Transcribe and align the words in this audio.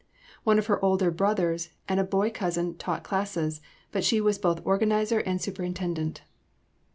One 0.43 0.57
of 0.57 0.65
her 0.65 0.83
older 0.83 1.11
brothers 1.11 1.69
and 1.87 1.99
a 1.99 2.03
boy 2.03 2.31
cousin 2.31 2.75
taught 2.77 3.03
classes, 3.03 3.61
but 3.91 4.03
she 4.03 4.19
was 4.19 4.39
both 4.39 4.59
organizer 4.65 5.19
and 5.19 5.39
superintendent. 5.39 6.23